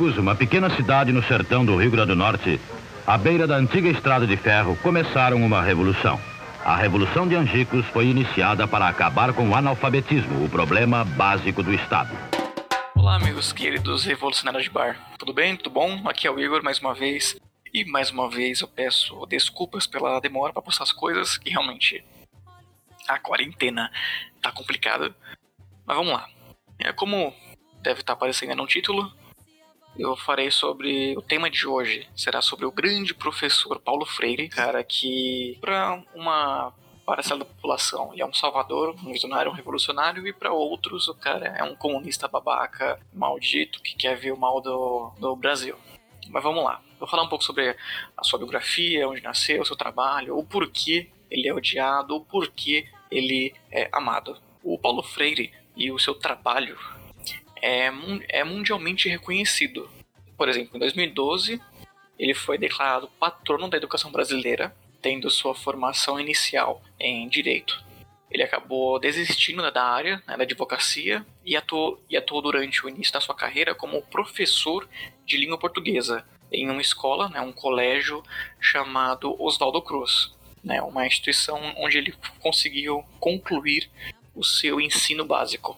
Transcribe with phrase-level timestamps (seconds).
[0.00, 2.58] Angicos, uma pequena cidade no sertão do Rio Grande do Norte,
[3.06, 6.18] à beira da antiga estrada de ferro, começaram uma revolução.
[6.64, 11.74] A Revolução de Angicos foi iniciada para acabar com o analfabetismo, o problema básico do
[11.74, 12.16] Estado.
[12.96, 14.96] Olá, amigos queridos revolucionários de bar.
[15.18, 15.54] Tudo bem?
[15.54, 16.08] Tudo bom?
[16.08, 17.36] Aqui é o Igor mais uma vez.
[17.72, 22.02] E mais uma vez eu peço desculpas pela demora para postar as coisas, que realmente
[23.06, 23.90] a quarentena
[24.40, 25.14] tá complicada.
[25.84, 26.26] Mas vamos lá.
[26.78, 27.34] É como
[27.82, 29.12] deve estar tá aparecendo no título,
[30.00, 32.08] eu farei sobre o tema de hoje.
[32.16, 36.72] Será sobre o grande professor Paulo Freire, cara que para uma
[37.04, 41.14] parcela da população ele é um salvador, um visionário, um revolucionário e para outros o
[41.14, 45.76] cara é um comunista babaca, maldito que quer ver o mal do, do Brasil.
[46.28, 46.80] Mas vamos lá.
[46.98, 47.76] Vou falar um pouco sobre
[48.16, 53.54] a sua biografia, onde nasceu, seu trabalho, o porquê ele é odiado, o porquê ele
[53.70, 54.38] é amado.
[54.62, 56.78] O Paulo Freire e o seu trabalho
[57.62, 57.90] é,
[58.28, 59.90] é mundialmente reconhecido.
[60.36, 61.60] Por exemplo, em 2012,
[62.18, 67.82] ele foi declarado patrono da educação brasileira, tendo sua formação inicial em direito.
[68.30, 73.12] Ele acabou desistindo da área né, da advocacia e atuou, e atuou durante o início
[73.12, 74.88] da sua carreira como professor
[75.26, 78.22] de língua portuguesa em uma escola, né, um colégio
[78.60, 83.90] chamado Oswaldo Cruz, né, uma instituição onde ele conseguiu concluir
[84.34, 85.76] o seu ensino básico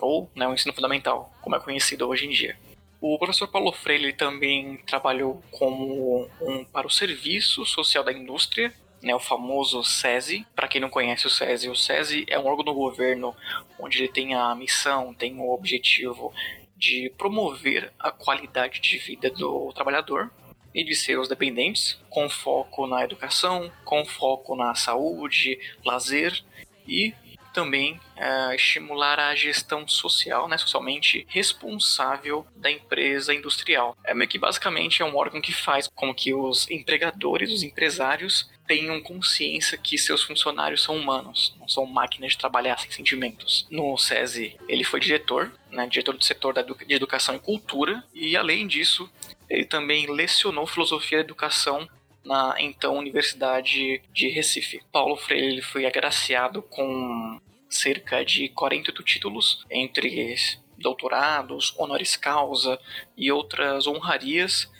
[0.00, 2.56] ou né, o ensino fundamental, como é conhecido hoje em dia.
[3.00, 9.14] O professor Paulo Freire também trabalhou como um, para o Serviço Social da Indústria, né,
[9.14, 10.46] o famoso SESI.
[10.54, 13.34] Para quem não conhece o SESI, o SESI é um órgão do governo
[13.78, 16.32] onde ele tem a missão, tem o objetivo
[16.76, 20.30] de promover a qualidade de vida do trabalhador
[20.74, 26.42] e de seus dependentes, com foco na educação, com foco na saúde, lazer
[26.86, 27.14] e
[27.52, 33.96] também uh, estimular a gestão social, né, socialmente responsável da empresa industrial.
[34.04, 38.50] É meio que basicamente é um órgão que faz com que os empregadores, os empresários,
[38.66, 43.66] tenham consciência que seus funcionários são humanos, não são máquinas de trabalhar sem sentimentos.
[43.68, 48.68] No SESI, ele foi diretor, né, diretor do setor de educação e cultura, e além
[48.68, 49.10] disso,
[49.48, 51.88] ele também lecionou filosofia da educação
[52.24, 54.82] na então Universidade de Recife.
[54.92, 60.34] Paulo Freire ele foi agraciado com cerca de 48 títulos, entre
[60.76, 62.78] doutorados, honoris causa
[63.16, 64.70] e outras honrarias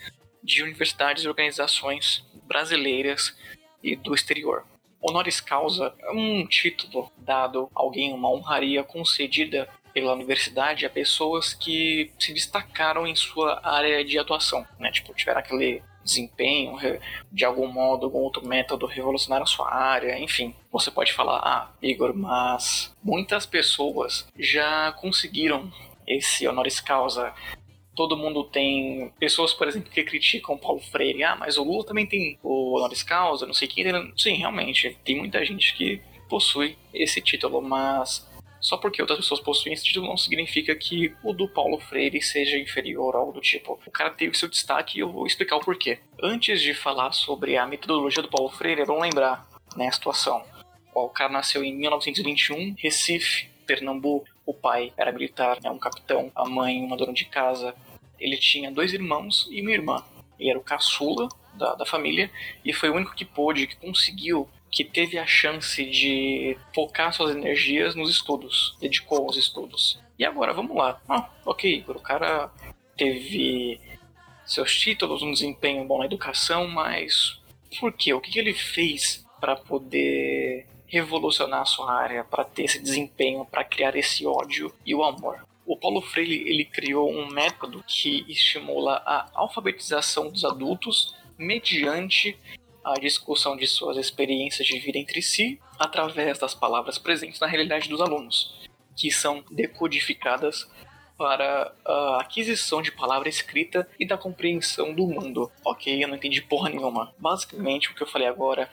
[0.42, 3.36] de universidades e organizações brasileiras
[3.82, 4.64] e do exterior.
[5.00, 11.54] Honoris causa é um título dado a alguém, uma honraria concedida pela universidade a pessoas
[11.54, 14.90] que se destacaram em sua área de atuação, né?
[14.92, 16.76] Tipo, tiveram aquele desempenho,
[17.30, 20.54] de algum modo, algum outro método revolucionário a sua área, enfim.
[20.72, 25.70] Você pode falar, ah, Igor, mas muitas pessoas já conseguiram
[26.06, 27.32] esse honoris causa.
[27.94, 31.24] Todo mundo tem pessoas, por exemplo, que criticam Paulo Freire.
[31.24, 33.84] Ah, mas o Lula também tem o honoris causa, não sei o que.
[34.16, 38.29] Sim, realmente, tem muita gente que possui esse título, mas
[38.60, 42.58] só porque outras pessoas possuem esse título não significa que o do Paulo Freire seja
[42.58, 43.80] inferior ao do tipo.
[43.86, 45.98] O cara teve seu destaque e eu vou explicar o porquê.
[46.22, 50.44] Antes de falar sobre a metodologia do Paulo Freire, vamos lembrar né, a situação.
[50.94, 54.26] O cara nasceu em 1921, Recife, Pernambuco.
[54.44, 57.74] O pai era militar, né, um capitão, a mãe uma dona de casa.
[58.18, 60.04] Ele tinha dois irmãos e uma irmã.
[60.38, 62.30] Ele era o caçula da, da família
[62.64, 67.34] e foi o único que pôde, que conseguiu que teve a chance de focar suas
[67.34, 70.00] energias nos estudos, dedicou aos estudos.
[70.18, 71.00] E agora, vamos lá.
[71.08, 72.50] Ah, ok, o cara
[72.96, 73.80] teve
[74.44, 77.40] seus títulos, um desempenho bom na educação, mas
[77.78, 78.12] por quê?
[78.12, 83.64] O que ele fez para poder revolucionar a sua área, para ter esse desempenho, para
[83.64, 85.46] criar esse ódio e o amor?
[85.64, 92.36] O Paulo Freire ele criou um método que estimula a alfabetização dos adultos mediante
[92.84, 97.88] a discussão de suas experiências de vida entre si através das palavras presentes na realidade
[97.88, 98.54] dos alunos,
[98.96, 100.68] que são decodificadas
[101.20, 105.52] para a aquisição de palavra escrita e da compreensão do mundo.
[105.62, 107.14] Ok, eu não entendi porra nenhuma.
[107.18, 108.70] Basicamente, o que eu falei agora,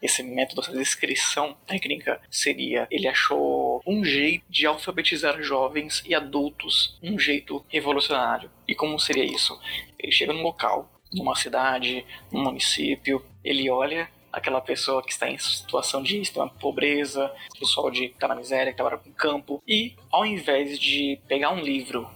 [0.00, 6.98] esse método, essa descrição técnica, seria: ele achou um jeito de alfabetizar jovens e adultos,
[7.02, 8.50] um jeito revolucionário.
[8.66, 9.60] E como seria isso?
[9.98, 15.36] Ele chega num local, numa cidade, num município, ele olha aquela pessoa que está em
[15.36, 19.94] situação de extrema pobreza, pessoal de que está na miséria, que trabalha com campo, e
[20.10, 22.08] ao invés de pegar um livro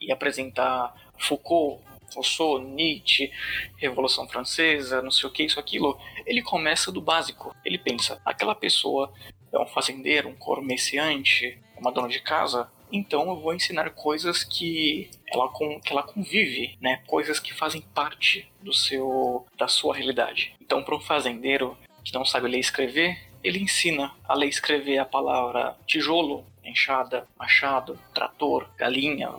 [0.00, 1.82] e apresentar Foucault,
[2.14, 3.30] Rousseau, Nietzsche,
[3.76, 5.96] Revolução Francesa, não sei o que, isso, aquilo,
[6.26, 7.54] ele começa do básico.
[7.64, 9.12] Ele pensa, aquela pessoa
[9.52, 15.10] é um fazendeiro, um comerciante, uma dona de casa, Então eu vou ensinar coisas que
[15.26, 17.02] ela, com, que ela convive, né?
[17.06, 20.54] Coisas que fazem parte do seu da sua realidade.
[20.60, 24.50] Então para um fazendeiro que não sabe ler e escrever, ele ensina a ler e
[24.50, 29.30] escrever a palavra tijolo, enxada, machado, trator, galinha,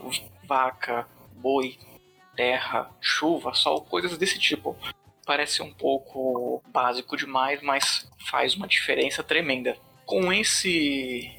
[0.44, 1.78] vaca, boi,
[2.36, 4.76] terra, chuva, sol, coisas desse tipo.
[5.26, 9.78] Parece um pouco básico demais, mas faz uma diferença tremenda.
[10.06, 11.32] Com esse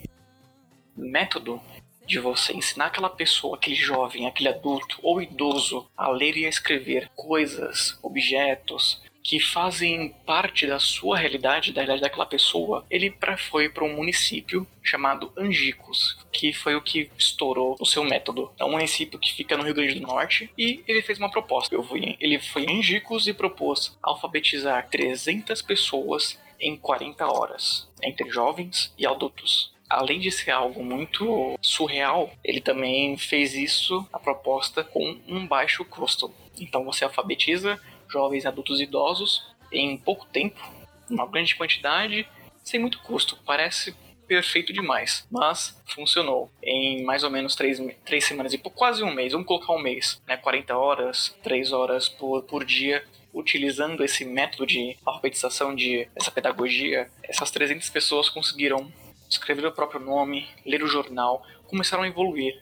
[0.96, 1.60] método
[2.06, 6.48] de você ensinar aquela pessoa, aquele jovem, aquele adulto ou idoso a ler e a
[6.48, 13.14] escrever coisas, objetos, que fazem parte da sua realidade, da realidade daquela pessoa, ele
[13.50, 18.50] foi para um município chamado Angicos, que foi o que estourou o seu método.
[18.58, 21.76] É um município que fica no Rio Grande do Norte e ele fez uma proposta.
[22.20, 29.06] Ele foi em Angicos e propôs alfabetizar 300 pessoas em 40 horas, entre jovens e
[29.06, 35.46] adultos além de ser algo muito surreal, ele também fez isso, a proposta, com um
[35.46, 36.32] baixo custo.
[36.58, 37.78] Então você alfabetiza
[38.08, 40.60] jovens, adultos e idosos em pouco tempo,
[41.08, 42.26] uma grande quantidade,
[42.64, 43.38] sem muito custo.
[43.44, 43.94] Parece
[44.26, 49.12] perfeito demais, mas funcionou em mais ou menos três, três semanas e por quase um
[49.12, 49.32] mês.
[49.32, 50.36] Vamos colocar um mês, né?
[50.36, 53.04] 40 horas, 3 horas por, por dia.
[53.34, 58.92] Utilizando esse método de alfabetização, de essa pedagogia, essas 300 pessoas conseguiram
[59.32, 62.60] escrever o próprio nome, ler o jornal, começaram a evoluir,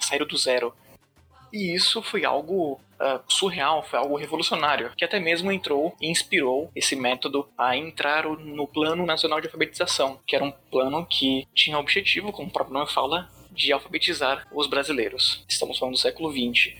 [0.00, 0.74] saíram do zero.
[1.52, 6.70] E isso foi algo uh, surreal, foi algo revolucionário, que até mesmo entrou e inspirou
[6.74, 11.78] esse método a entrar no Plano Nacional de Alfabetização, que era um plano que tinha
[11.78, 15.44] objetivo, como o próprio nome fala, de alfabetizar os brasileiros.
[15.48, 16.74] Estamos falando do século XX.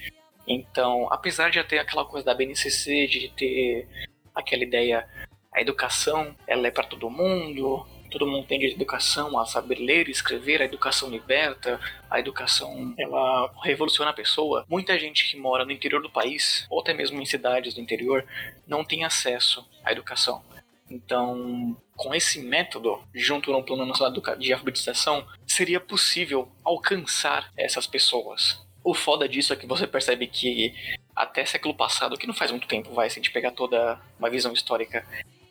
[0.46, 3.88] Então, apesar de ter aquela coisa da BNCC, de ter
[4.34, 5.06] aquela ideia,
[5.52, 10.08] a educação ela é para todo mundo, todo mundo tem à educação, a saber ler
[10.08, 11.78] e escrever, a educação liberta,
[12.10, 14.64] a educação ela revoluciona a pessoa.
[14.68, 18.24] Muita gente que mora no interior do país, ou até mesmo em cidades do interior,
[18.66, 20.42] não tem acesso à educação.
[20.90, 28.66] Então, com esse método, junto no Plano Nacional de Alfabetização, seria possível alcançar essas pessoas.
[28.82, 30.74] O foda disso é que você percebe que
[31.14, 34.30] até século passado, que não faz muito tempo, vai, se a gente pegar toda uma
[34.30, 35.04] visão histórica,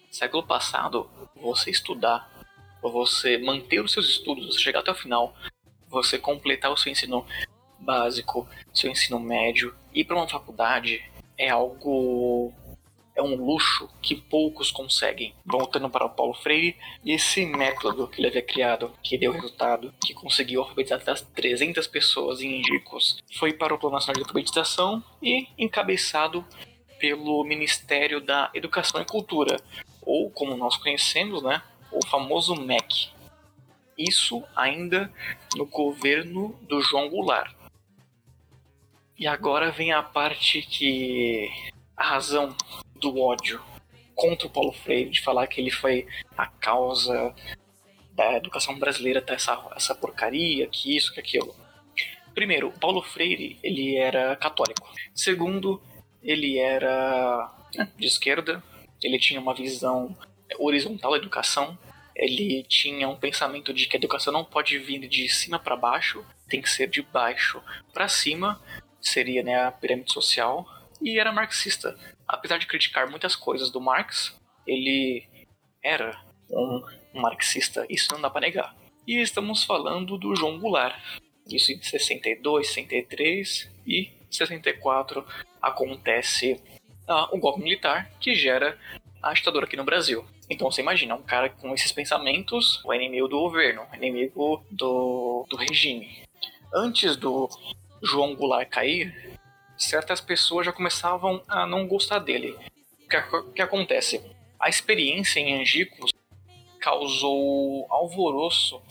[0.09, 2.37] século passado, você estudar
[2.81, 5.35] você manter os seus estudos, você chegar até o final,
[5.89, 7.25] você completar o seu ensino
[7.79, 11.03] básico, seu ensino médio, ir para uma faculdade
[11.38, 12.53] é algo
[13.18, 15.33] é um luxo que poucos conseguem.
[15.44, 20.13] Voltando para o Paulo Freire, esse método que ele havia criado, que deu resultado, que
[20.13, 25.47] conseguiu alfabetizar até 300 pessoas em Indicos, foi para o Plano Nacional de Alfabetização e
[25.57, 26.45] encabeçado
[27.00, 29.59] pelo Ministério da Educação e Cultura,
[30.01, 31.62] ou como nós conhecemos, né,
[31.97, 33.09] o famoso MEC.
[33.97, 35.11] Isso ainda
[35.55, 37.55] no governo do João Goulart.
[39.17, 41.49] E agora vem a parte que
[41.95, 42.55] a razão
[42.95, 43.59] do ódio
[44.13, 46.07] contra o Paulo Freire, de falar que ele foi
[46.38, 47.33] a causa
[48.13, 51.55] da educação brasileira ter essa, essa porcaria, que isso, que aquilo.
[52.33, 54.88] Primeiro, Paulo Freire, ele era católico.
[55.13, 55.81] Segundo,
[56.21, 58.63] ele era né, de esquerda,
[59.01, 60.16] ele tinha uma visão
[60.59, 61.77] horizontal da educação.
[62.18, 66.26] Ele tinha um pensamento de que a educação não pode vir de cima para baixo,
[66.50, 67.62] tem que ser de baixo
[67.94, 68.59] para cima,
[69.00, 70.68] seria né, a pirâmide social,
[71.00, 71.95] e era marxista.
[72.28, 75.24] Apesar de criticar muitas coisas do Marx, ele
[75.83, 76.19] era
[76.50, 76.83] um,
[77.14, 78.76] marxista, isso não dá para negar.
[79.06, 81.00] E estamos falando do João Goulart.
[81.47, 85.26] Isso em 62, 63 e 64
[85.62, 86.59] acontece
[87.31, 88.78] o golpe militar que gera
[89.21, 90.26] a ditadura aqui no Brasil.
[90.49, 95.45] Então você imagina, um cara com esses pensamentos, o inimigo do governo, o inimigo do,
[95.49, 96.23] do regime.
[96.73, 97.49] Antes do
[98.01, 99.37] João Goulart cair,
[99.77, 102.56] certas pessoas já começavam a não gostar dele.
[103.04, 104.21] O que, que acontece?
[104.59, 106.11] A experiência em Angicos
[106.80, 108.81] causou alvoroço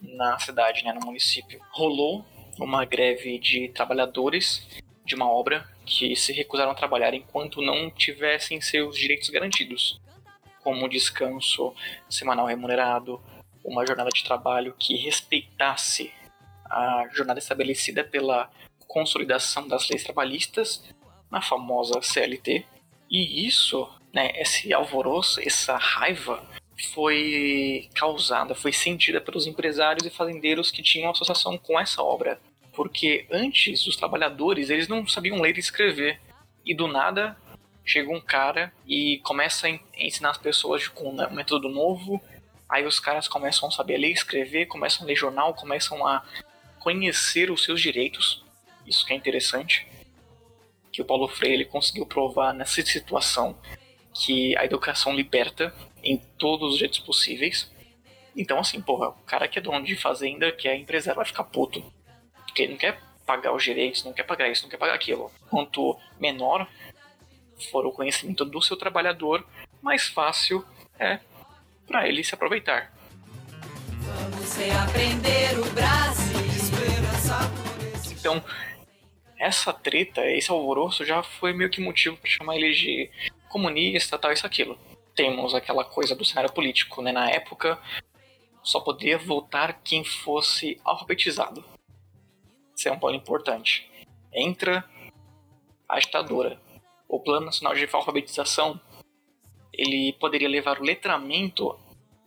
[0.00, 1.60] na cidade, né, no município.
[1.72, 2.24] Rolou
[2.58, 4.66] uma greve de trabalhadores
[5.04, 9.98] de uma obra que se recusaram a trabalhar enquanto não tivessem seus direitos garantidos,
[10.62, 11.74] como descanso
[12.08, 13.20] semanal remunerado,
[13.64, 16.12] uma jornada de trabalho que respeitasse
[16.64, 18.50] a jornada estabelecida pela
[18.86, 20.82] consolidação das leis trabalhistas
[21.30, 22.64] na famosa CLT.
[23.10, 26.42] E isso, né, esse alvoroço, essa raiva
[26.94, 32.40] foi causada, foi sentida pelos empresários e fazendeiros que tinham associação com essa obra
[32.78, 36.20] porque antes os trabalhadores eles não sabiam ler e escrever
[36.64, 37.36] e do nada
[37.88, 42.22] chega um cara e começa a ensinar as pessoas com um método novo
[42.68, 46.22] aí os caras começam a saber ler escrever começam a ler jornal começam a
[46.78, 48.42] conhecer os seus direitos,
[48.86, 49.86] isso que é interessante,
[50.90, 53.58] que o Paulo Freire ele conseguiu provar nessa situação
[54.14, 57.70] que a educação liberta em todos os jeitos possíveis.
[58.34, 61.44] Então, assim, porra, o cara que é dono de fazenda, que é empresário, vai ficar
[61.44, 61.84] puto.
[62.46, 65.30] Porque ele não quer pagar os direitos, não quer pagar isso, não quer pagar aquilo.
[65.50, 66.66] Quanto menor
[67.66, 69.46] for o conhecimento do seu trabalhador,
[69.82, 70.64] mais fácil
[70.98, 71.20] é
[71.86, 72.92] para ele se aproveitar.
[74.00, 74.56] Vamos
[75.58, 76.38] o Brasil.
[78.18, 78.42] Então,
[79.38, 83.10] essa treta, esse alvoroço já foi meio que motivo para chamar ele de
[83.48, 84.78] comunista, tal, isso, aquilo.
[85.14, 87.12] Temos aquela coisa do cenário político, né?
[87.12, 87.78] Na época,
[88.62, 91.64] só podia votar quem fosse alfabetizado.
[92.76, 93.90] Isso é um ponto importante.
[94.32, 94.84] Entra
[95.88, 96.60] a ditadura.
[97.08, 98.80] O Plano Nacional de Alfabetização
[99.72, 101.78] ele poderia levar o letramento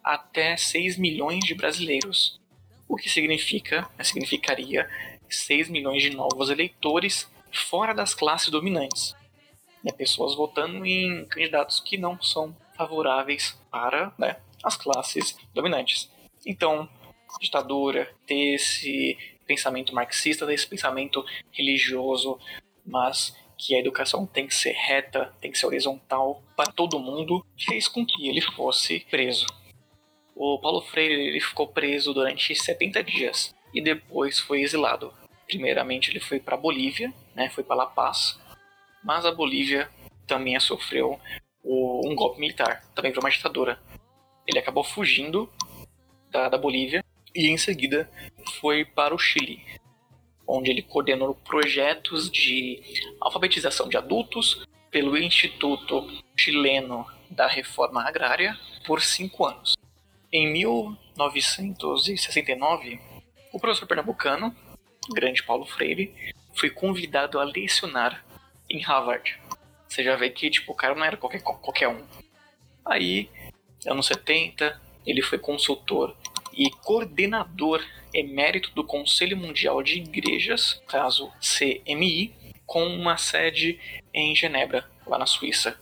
[0.04, 2.40] até 6 milhões de brasileiros,
[2.88, 4.90] o que significa, né, significaria
[5.30, 9.14] 6 milhões de novos eleitores fora das classes dominantes.
[9.84, 16.10] Né, pessoas votando em candidatos que não são favoráveis para né, as classes dominantes.
[16.46, 16.90] Então,
[17.40, 22.40] ditadura, ter esse pensamento marxista, ter esse pensamento religioso,
[22.86, 27.46] mas que a educação tem que ser reta, tem que ser horizontal para todo mundo,
[27.60, 29.46] fez com que ele fosse preso.
[30.36, 35.14] O Paulo Freire ele ficou preso durante 70 dias e depois foi exilado.
[35.46, 38.40] Primeiramente ele foi para Bolívia, né, foi para La Paz,
[39.04, 39.88] mas a Bolívia
[40.26, 41.20] também sofreu
[41.64, 43.80] um golpe militar, também foi uma ditadura.
[44.48, 45.48] Ele acabou fugindo
[46.32, 48.10] da, da Bolívia e em seguida
[48.60, 49.64] foi para o Chile,
[50.52, 52.82] onde ele coordenou projetos de
[53.22, 56.06] alfabetização de adultos pelo Instituto
[56.36, 59.78] Chileno da Reforma Agrária por cinco anos.
[60.32, 63.00] Em 1969,
[63.54, 64.56] o professor pernambucano,
[65.14, 66.14] grande Paulo Freire,
[66.54, 68.26] foi convidado a lecionar
[68.70, 69.40] em Harvard.
[69.88, 72.04] Você já vê que tipo, o cara não era qualquer, qualquer um.
[72.86, 73.30] Aí,
[73.86, 76.18] anos 70, ele foi consultor
[76.54, 82.34] e coordenador emérito do Conselho Mundial de Igrejas, caso CMI,
[82.66, 83.80] com uma sede
[84.14, 85.80] em Genebra, lá na Suíça.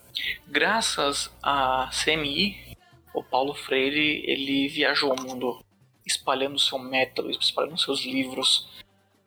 [0.47, 2.75] Graças à CMI,
[3.13, 5.63] o Paulo Freire ele viajou o mundo
[6.05, 8.67] espalhando seu método, espalhando seus livros,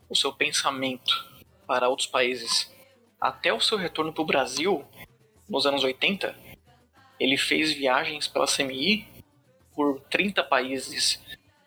[0.09, 1.27] o seu pensamento
[1.67, 2.73] para outros países.
[3.21, 4.85] Até o seu retorno para o Brasil,
[5.49, 6.37] nos anos 80,
[7.21, 9.07] ele fez viagens pela CMI
[9.75, 11.21] por 30 países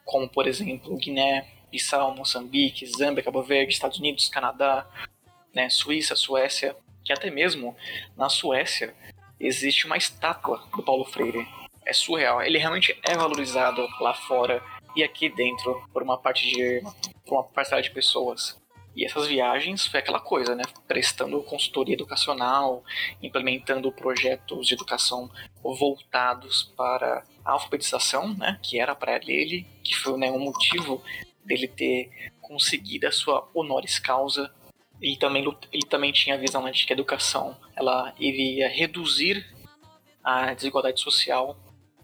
[0.06, 4.88] como por exemplo Guiné, Bissau, Moçambique, Zâmbia, Cabo Verde, Estados Unidos, Canadá,
[5.54, 7.76] né, Suíça, Suécia, que até mesmo
[8.16, 8.96] na Suécia
[9.40, 11.48] existe uma estátua do Paulo Freire.
[11.86, 12.42] É surreal.
[12.42, 14.64] Ele realmente é valorizado lá fora
[14.96, 16.82] e aqui dentro por uma parte de
[17.26, 18.58] por uma parcela de pessoas.
[18.96, 20.64] E essas viagens foi aquela coisa, né?
[20.88, 22.84] Prestando consultoria educacional,
[23.22, 25.30] implementando projetos de educação
[25.62, 28.60] voltados para alfabetização, né?
[28.62, 31.04] Que era para ele, que foi né, um motivo
[31.44, 34.52] dele ter conseguido a sua honoris causa.
[35.02, 39.46] Ele também, ele também tinha a visão né, de que a educação ela iria reduzir
[40.24, 41.58] a desigualdade social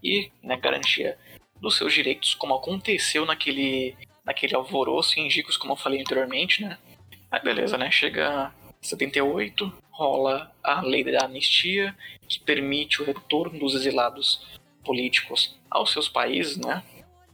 [0.03, 1.17] e né, garantia
[1.59, 6.77] dos seus direitos, como aconteceu naquele naquele alvoroço em Gicos, como eu falei anteriormente, né?
[7.29, 7.89] Aí beleza, né?
[7.89, 11.95] Chega 78, rola a lei da anistia,
[12.27, 16.83] que permite o retorno dos exilados políticos aos seus países, né?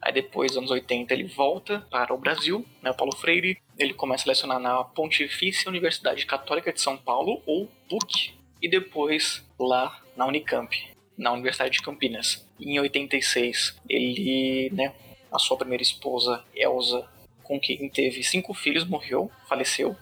[0.02, 2.92] Aí depois, anos 80, ele volta para o Brasil, né?
[2.92, 7.68] O Paulo Freire, ele começa a lecionar na Pontifícia Universidade Católica de São Paulo, ou
[7.90, 10.76] PUC, e depois lá na Unicamp,
[11.18, 12.48] na Universidade de Campinas.
[12.60, 14.94] Em 86, ele, né,
[15.32, 17.08] a sua primeira esposa, Elsa,
[17.44, 19.96] com quem teve cinco filhos, morreu, faleceu.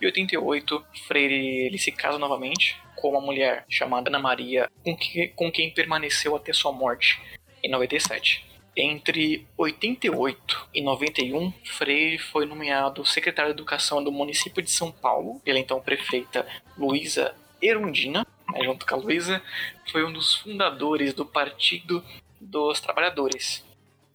[0.00, 5.26] Em 88, Freire ele se casa novamente com uma mulher chamada Ana Maria, com, que,
[5.34, 7.20] com quem permaneceu até sua morte
[7.60, 8.46] em 97.
[8.76, 15.40] Entre 88 e 91, Freire foi nomeado secretário de Educação do município de São Paulo
[15.40, 16.46] pela então prefeita
[16.78, 18.24] Luísa Erundina.
[18.52, 19.42] Né, junto com a Luísa,
[19.90, 22.04] foi um dos fundadores do Partido
[22.40, 23.64] dos Trabalhadores,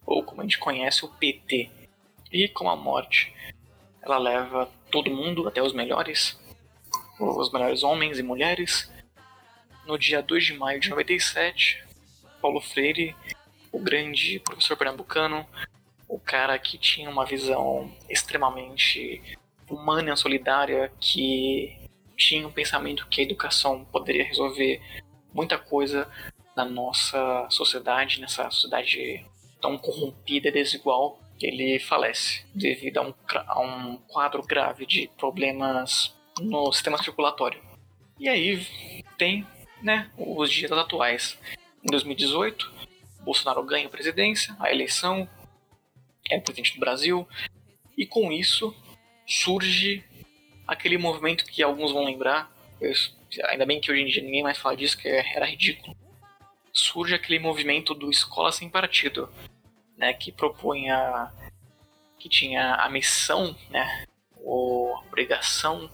[0.06, 1.68] ou como a gente conhece, o PT.
[2.32, 3.34] E com a morte,
[4.02, 6.38] ela leva todo mundo, até os melhores,
[7.18, 8.90] os melhores homens e mulheres.
[9.86, 11.84] No dia 2 de maio de 97,
[12.40, 13.16] Paulo Freire,
[13.72, 15.46] o grande professor pernambucano,
[16.08, 19.22] o cara que tinha uma visão extremamente
[19.68, 21.76] humana e solidária, que
[22.16, 24.80] tinha um pensamento que a educação poderia resolver
[25.32, 26.10] muita coisa
[26.56, 29.24] na nossa sociedade, nessa sociedade
[29.60, 33.14] tão corrompida e desigual ele falece devido a um,
[33.46, 37.60] a um quadro grave de problemas no sistema circulatório.
[38.18, 39.46] E aí tem
[39.82, 41.38] né, os dias atuais.
[41.82, 42.70] Em 2018,
[43.20, 45.28] Bolsonaro ganha a presidência, a eleição,
[46.30, 47.26] é presidente do Brasil,
[47.96, 48.74] e com isso
[49.26, 50.04] surge
[50.66, 52.92] aquele movimento que alguns vão lembrar, eu,
[53.44, 55.96] ainda bem que hoje em dia ninguém mais fala disso, que era ridículo.
[56.72, 59.32] Surge aquele movimento do Escola Sem Partido,
[59.96, 61.32] né, que propunha
[62.18, 65.90] que tinha a missão, né, ou a obrigação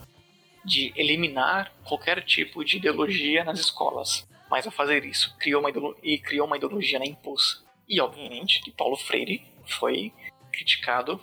[0.64, 4.26] de eliminar qualquer tipo de ideologia nas escolas.
[4.50, 5.70] Mas ao fazer isso, criou uma
[6.02, 7.62] e criou uma ideologia na impulsa.
[7.88, 10.12] E obviamente que Paulo Freire foi
[10.52, 11.20] criticado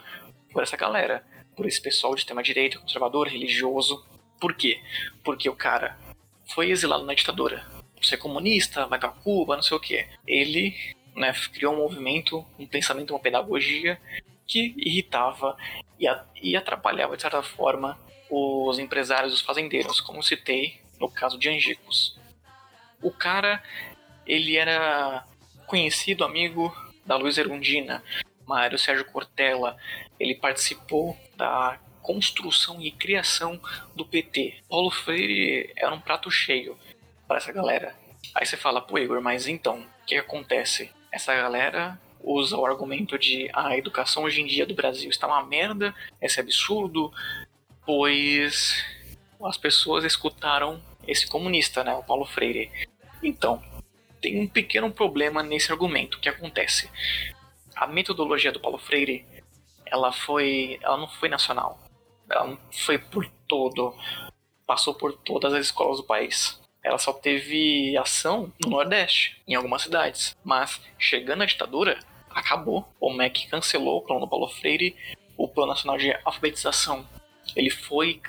[0.51, 4.05] por essa galera, por esse pessoal de tema direito, conservador, religioso.
[4.39, 4.81] Por quê?
[5.24, 5.98] Porque o cara
[6.48, 7.65] foi exilado na ditadura.
[8.01, 10.07] Você é comunista, vai para Cuba, não sei o quê.
[10.27, 10.75] Ele
[11.15, 14.00] né, criou um movimento, um pensamento, uma pedagogia
[14.48, 15.55] que irritava
[16.41, 17.98] e atrapalhava, de certa forma,
[18.31, 22.17] os empresários, os fazendeiros, como citei no caso de Angicos.
[23.01, 23.61] O cara,
[24.25, 25.25] ele era
[25.67, 26.73] conhecido amigo
[27.05, 28.03] da Luiz Erundina,
[28.45, 29.75] Mário Sérgio Cortella,
[30.19, 33.59] ele participou da construção e criação
[33.95, 34.55] do PT.
[34.69, 36.77] Paulo Freire era um prato cheio
[37.27, 37.95] para essa galera.
[38.33, 40.91] Aí você fala, pô Igor, mas então, o que acontece?
[41.11, 45.27] Essa galera usa o argumento de ah, a educação hoje em dia do Brasil está
[45.27, 47.11] uma merda, esse é absurdo,
[47.85, 48.83] pois
[49.43, 52.71] as pessoas escutaram esse comunista, né, o Paulo Freire.
[53.23, 53.61] Então,
[54.21, 56.19] tem um pequeno problema nesse argumento.
[56.19, 56.89] Que acontece?
[57.75, 59.25] A metodologia do Paulo Freire,
[59.85, 61.79] ela foi, ela não foi nacional.
[62.29, 63.95] Ela não foi por todo,
[64.65, 66.61] passou por todas as escolas do país.
[66.83, 70.36] Ela só teve ação no Nordeste, em algumas cidades.
[70.43, 72.88] Mas chegando à ditadura, acabou.
[72.99, 74.95] O MEC cancelou o plano do Paulo Freire,
[75.38, 77.08] o Plano Nacional de Alfabetização
[77.56, 78.21] ele foi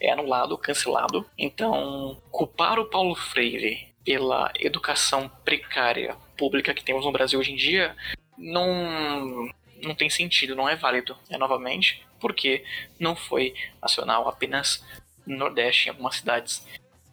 [0.00, 1.28] é, anulado, cancelado.
[1.36, 7.56] Então, culpar o Paulo Freire pela educação precária pública que temos no Brasil hoje em
[7.56, 7.94] dia
[8.38, 9.48] não,
[9.82, 11.16] não tem sentido, não é válido.
[11.28, 12.64] É novamente porque
[12.98, 14.84] não foi nacional, apenas
[15.26, 16.66] no Nordeste, em algumas cidades.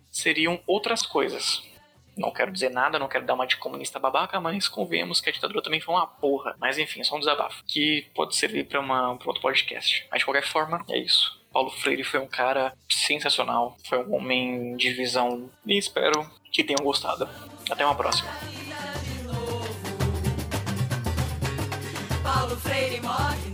[0.10, 1.63] Seriam outras coisas.
[2.17, 5.34] Não quero dizer nada, não quero dar uma de comunista babaca, mas convenhamos que a
[5.34, 6.56] ditadura também foi uma porra.
[6.60, 7.63] Mas enfim, é só um desabafo.
[7.67, 10.08] Que pode servir para um outro podcast.
[10.10, 11.39] Mas de qualquer forma, é isso.
[11.51, 16.84] Paulo Freire foi um cara sensacional, foi um homem de visão e espero que tenham
[16.84, 17.30] gostado.
[17.69, 18.30] Até uma próxima.
[22.21, 23.44] Paulo Freire morre.